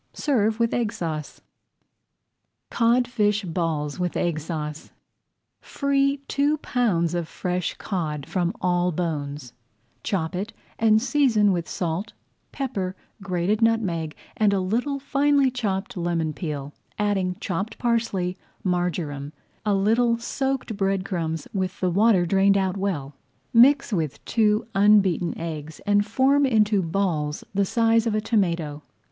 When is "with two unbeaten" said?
23.93-25.37